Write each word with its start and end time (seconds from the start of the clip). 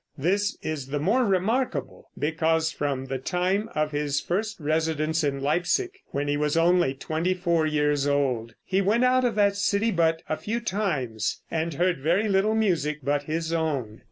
This 0.17 0.57
is 0.63 0.87
the 0.87 0.97
more 0.97 1.23
remarkable 1.25 2.09
because 2.17 2.71
from 2.71 3.05
the 3.05 3.19
time 3.19 3.69
of 3.75 3.91
his 3.91 4.19
first 4.19 4.59
residence 4.59 5.23
in 5.23 5.41
Leipsic 5.41 5.99
when 6.07 6.27
he 6.27 6.37
was 6.37 6.57
only 6.57 6.95
twenty 6.95 7.35
four 7.35 7.67
years 7.67 8.07
old 8.07 8.55
he 8.65 8.81
went 8.81 9.03
out 9.03 9.23
of 9.25 9.35
that 9.35 9.55
city 9.55 9.91
but 9.91 10.23
a 10.27 10.37
few 10.37 10.59
times, 10.59 11.43
and 11.51 11.75
heard 11.75 11.99
very 11.99 12.27
little 12.27 12.55
music 12.55 13.01
but 13.03 13.21
his 13.25 13.53
own. 13.53 13.99